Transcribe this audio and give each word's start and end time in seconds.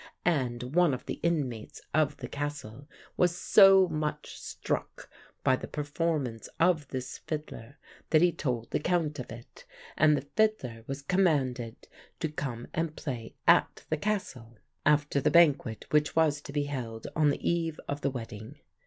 And 0.25 0.73
one 0.75 0.95
of 0.95 1.05
the 1.05 1.19
inmates 1.21 1.79
of 1.93 2.17
the 2.17 2.27
castle 2.27 2.89
was 3.17 3.37
so 3.37 3.87
much 3.87 4.35
struck 4.39 5.07
by 5.43 5.55
the 5.55 5.67
performance 5.67 6.49
of 6.59 6.87
this 6.87 7.19
fiddler 7.19 7.77
that 8.09 8.23
he 8.23 8.31
told 8.31 8.71
the 8.71 8.79
Count 8.79 9.19
of 9.19 9.31
it, 9.31 9.63
and 9.95 10.17
the 10.17 10.25
fiddler 10.35 10.83
was 10.87 11.03
commanded 11.03 11.87
to 12.19 12.29
come 12.29 12.65
and 12.73 12.95
play 12.95 13.35
at 13.47 13.85
the 13.91 13.97
Castle, 13.97 14.57
after 14.87 15.21
the 15.21 15.29
banquet 15.29 15.85
which 15.91 16.15
was 16.15 16.41
to 16.41 16.51
be 16.51 16.63
held 16.63 17.05
on 17.15 17.29
the 17.29 17.47
eve 17.47 17.79
of 17.87 18.01
the 18.01 18.09
wedding. 18.09 18.55